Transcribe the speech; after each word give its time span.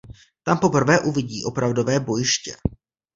Tam 0.43 0.57
poprvé 0.57 0.99
uvidí 0.99 1.43
opravdové 1.45 1.99
bojiště. 1.99 2.55